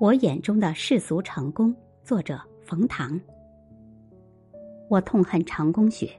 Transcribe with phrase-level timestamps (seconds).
[0.00, 3.18] 我眼中的世俗成功，作者冯唐。
[4.90, 6.10] 我痛恨成功学。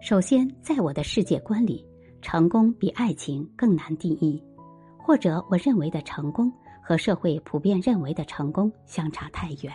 [0.00, 1.82] 首先，在我的世界观里，
[2.20, 4.42] 成功比爱情更难定义，
[4.98, 9.72] 或者我认为的成功和社会普遍认为的成功相差太远。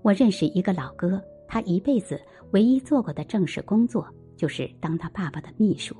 [0.00, 2.18] 我认识一个老哥，他一辈子
[2.52, 5.94] 唯一做过的正式工作就是当他爸爸的秘书。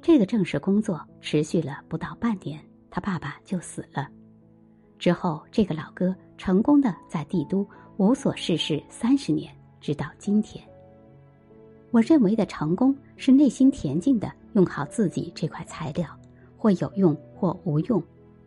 [0.00, 4.08] 这个正式工作持续了不到半年，他爸爸就死了。
[4.98, 10.62] 之后，这个老哥成功的在帝都无所事事三十年，直到今天。
[11.90, 16.08] 我认为的成功是内心恬静的用好自己这块材料，
[16.56, 18.02] 或有用或无用，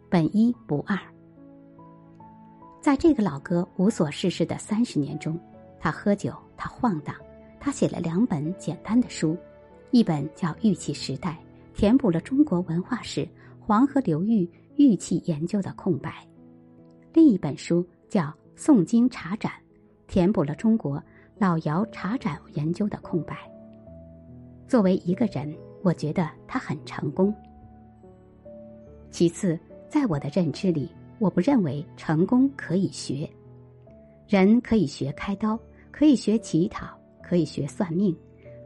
[0.09, 0.97] 本一不二。
[2.81, 5.39] 在这个老哥无所事事的三十年中，
[5.79, 7.15] 他喝酒，他晃荡，
[7.59, 9.37] 他写了两本简单的书，
[9.91, 11.39] 一本叫《玉器时代》，
[11.77, 13.27] 填补了中国文化史
[13.59, 16.25] 黄河流域玉器研究的空白。
[17.11, 18.21] 另一本书叫
[18.55, 19.51] 《宋金茶盏》，
[20.07, 21.01] 填补了中国
[21.37, 23.35] 老窑茶盏研究的空白。
[24.67, 27.33] 作为一个人，我觉得他很成功。
[29.09, 33.27] 其次，在我的认知里，我不认为成功可以学。
[34.27, 38.15] 人可以学开刀，可以学乞讨，可以学算命，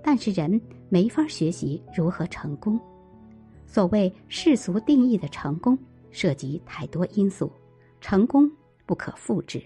[0.03, 0.59] 但是人
[0.89, 2.77] 没法学习如何成功。
[3.65, 5.79] 所谓世俗定义的成功，
[6.11, 7.49] 涉及太多因素。
[8.03, 8.51] 成功
[8.85, 9.63] 不可复制。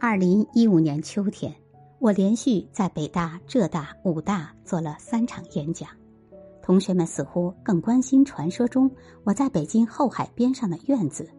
[0.00, 1.54] 二零一五年秋天，
[2.00, 5.88] 我连续在北大、浙大、武大做了三场演讲，
[6.60, 8.90] 同学们似乎更关心传说中
[9.22, 11.30] 我在北京后海边上的院子，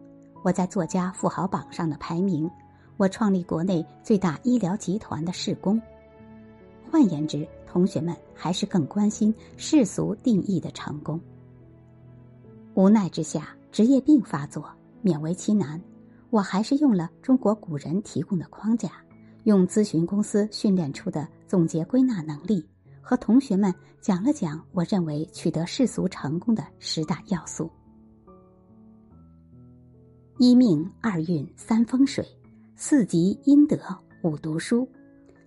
[0.42, 2.50] 我在作家富豪榜上的排名，
[2.96, 5.78] 我创立国内最大医疗集团的事工。
[6.90, 11.20] 换言之，同学们还是更关心世俗定义的成功。
[12.80, 14.66] 无奈之下，职业病发作，
[15.04, 15.78] 勉为其难，
[16.30, 18.90] 我还是用了中国古人提供的框架，
[19.44, 22.66] 用咨询公司训练出的总结归纳能力，
[23.02, 27.70] 和同学们讲了讲我认为取得世俗成功的十大要素：
[30.38, 32.26] 一命二运三风水，
[32.76, 33.78] 四积阴德
[34.22, 34.88] 五读书，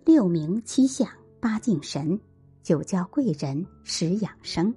[0.06, 1.09] 六名七相
[1.41, 2.19] 八敬神，
[2.62, 4.72] 九交贵人十养生。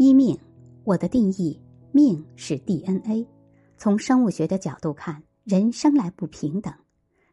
[0.00, 0.38] 一命，
[0.84, 1.60] 我的定义，
[1.90, 3.26] 命是 DNA。
[3.76, 6.72] 从生物学的角度看，人生来不平等，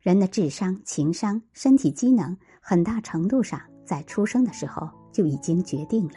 [0.01, 6.15] 人的智商、情商、身体机能，很大程度上在出生的时候就已经决定了。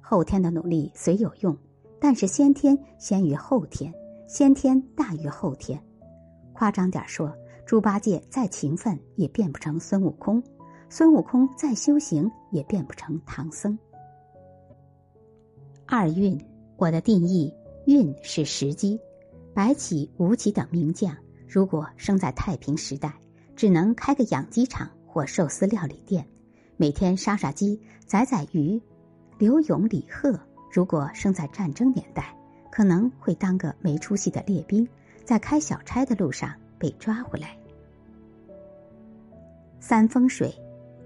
[0.00, 1.58] 后天的努力虽有用，
[2.00, 3.92] 但是先天先于后天，
[4.28, 5.82] 先天大于后天。
[6.52, 10.40] 夸张点说，猪八戒再勤奋也变不成孙悟空，
[10.88, 13.76] 孙悟空再修行也变不成唐僧。
[15.94, 16.42] 二运，
[16.78, 17.52] 我的定义，
[17.84, 18.98] 运是时机。
[19.52, 21.14] 白起、吴起等名将，
[21.46, 23.12] 如果生在太平时代，
[23.54, 26.26] 只能开个养鸡场或寿司料理店，
[26.78, 28.80] 每天杀杀鸡、宰宰鱼。
[29.36, 30.40] 刘勇、李贺，
[30.72, 32.34] 如果生在战争年代，
[32.70, 34.88] 可能会当个没出息的列兵，
[35.26, 37.54] 在开小差的路上被抓回来。
[39.78, 40.54] 三风水，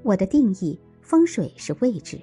[0.04, 2.20] 我的定义，风水是位置。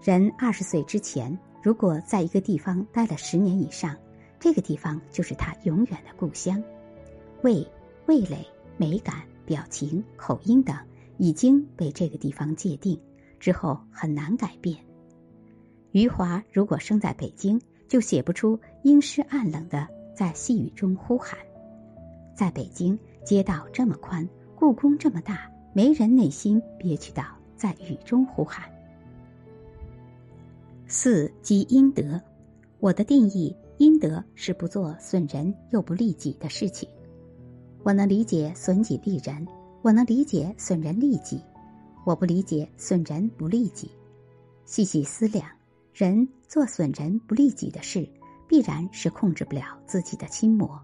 [0.00, 1.36] 人二十岁之前。
[1.62, 3.96] 如果在一个地方待了十年以上，
[4.38, 6.62] 这个地方就是他永远的故乡。
[7.42, 7.66] 味、
[8.06, 10.74] 味蕾、美感、表情、口音等
[11.18, 12.98] 已经被这个地方界定，
[13.38, 14.76] 之后很难改变。
[15.92, 21.38] 余华如果生在北京，就写不出阴湿暗冷的在细雨中呼喊。
[22.34, 27.24] 在北京，街道这么宽，故宫这么大，没人内心憋屈到
[27.56, 28.70] 在雨中呼喊。
[30.92, 32.20] 四积阴德，
[32.80, 36.88] 我的定义，阴德是不做损人又不利己的事情。
[37.84, 39.46] 我能理解损己利人，
[39.82, 41.40] 我能理解损人利己，
[42.04, 43.88] 我不理解损人不利己。
[44.64, 45.46] 细细思量，
[45.94, 48.04] 人做损人不利己的事，
[48.48, 50.76] 必然是控制不了自己的心魔。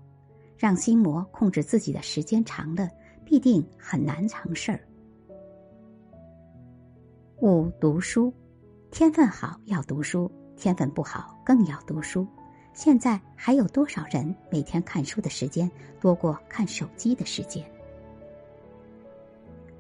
[0.57, 2.89] 让心魔控制自己的时间长了，
[3.25, 4.81] 必定很难成事儿。
[7.41, 8.33] 五读书。
[8.91, 12.27] 天分好要读书，天分不好更要读书。
[12.73, 17.65] 现在还有多少人每天看书的时间多过看手机的时间？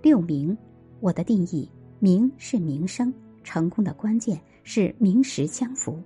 [0.02, 0.56] 六名，
[1.00, 3.12] 我的定义，名是名声，
[3.42, 5.98] 成功的关键是名实相符。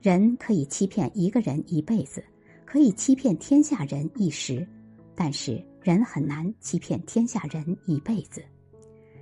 [0.00, 2.24] 人可以欺骗一个人一辈子，
[2.64, 4.66] 可以欺骗天下人一时，
[5.14, 8.42] 但是人很难欺骗天下人一辈子。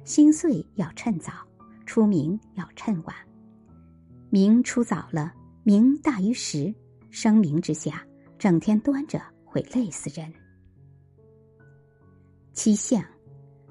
[0.04, 1.32] 心碎要趁早。
[1.88, 3.16] 出名要趁晚，
[4.28, 5.32] 名出早了，
[5.64, 6.72] 名大于实，
[7.08, 8.06] 声名之下，
[8.38, 10.30] 整天端着会累死人。
[12.52, 13.02] 七相，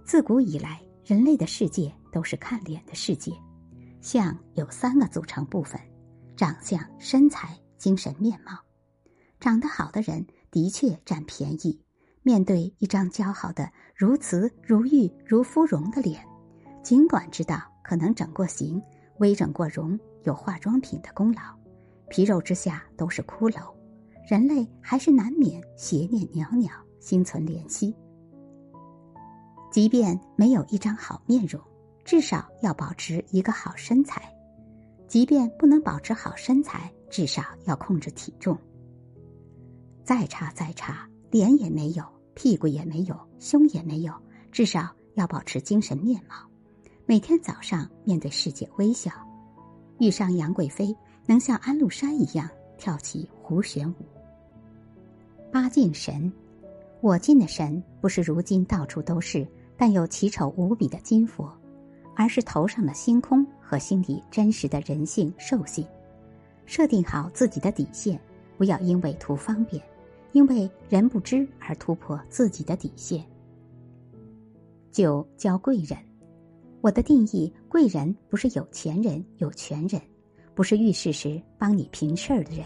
[0.03, 3.31] 自古以来，人类的世界都是看脸的世界。
[4.01, 5.79] 相有三个组成部分：
[6.35, 8.53] 长相、身材、精神面貌。
[9.39, 11.79] 长得好的人的确占便宜。
[12.23, 16.25] 面对一张姣好的如瓷如玉如芙蓉的脸，
[16.81, 18.83] 尽管知道可能整过形、
[19.19, 21.41] 微整过容，有化妆品的功劳，
[22.09, 23.73] 皮肉之下都是骷髅，
[24.29, 26.69] 人类还是难免邪念袅袅，
[26.99, 27.95] 心存怜惜。
[29.71, 31.61] 即便没有一张好面容，
[32.03, 34.19] 至少要保持一个好身材；
[35.07, 38.57] 即便不能保持好身材，至少要控制体重。
[40.03, 42.03] 再差再差，脸也没有，
[42.33, 44.13] 屁股也没有，胸也没有，
[44.51, 46.46] 至少要保持精神面貌。
[47.09, 49.09] 每天早上面对世界微笑，
[49.97, 50.93] 遇上杨贵妃，
[51.25, 54.05] 能像安禄山一样跳起胡旋舞。
[55.49, 56.29] 八敬神，
[56.99, 59.47] 我敬的神不是如今到处都是。
[59.77, 61.49] 但又奇丑无比的金佛，
[62.15, 65.87] 而是头上的星空和心里真实的人性兽性。
[66.65, 68.19] 设定好自己的底线，
[68.57, 69.81] 不要因为图方便，
[70.33, 73.23] 因为人不知而突破自己的底线。
[74.91, 75.95] 九交贵人，
[76.87, 80.01] 我的定义，贵人不是有钱人、有权人，
[80.55, 82.65] 不是遇事时帮你平事儿的人，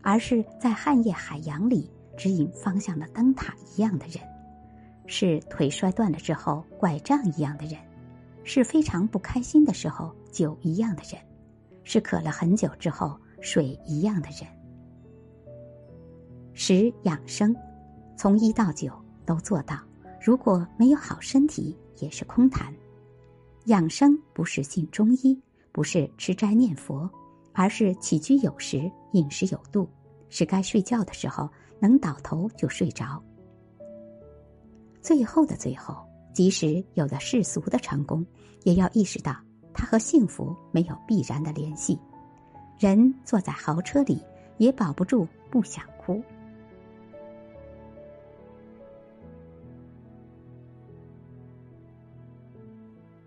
[0.00, 4.16] 而是在旱夜海洋里指引方向的灯塔一样的人。
[5.06, 7.78] 是腿摔断了之后拐杖一样的人，
[8.42, 11.22] 是非常不开心的时候酒一样的人，
[11.84, 14.40] 是渴了很久之后水一样的人。
[16.52, 17.54] 十养生，
[18.16, 18.92] 从一到九
[19.24, 19.78] 都做到。
[20.20, 22.74] 如果没有好身体，也是空谈。
[23.66, 27.08] 养生不是信中医，不是吃斋念佛，
[27.52, 29.88] 而是起居有时，饮食有度，
[30.28, 31.48] 是该睡觉的时候
[31.78, 33.22] 能倒头就睡着。
[35.00, 35.96] 最后的最后，
[36.32, 38.24] 即使有了世俗的成功，
[38.64, 39.36] 也要意识到
[39.72, 41.98] 它和幸福没有必然的联系。
[42.78, 44.20] 人坐在豪车里，
[44.58, 46.22] 也保不住不想哭。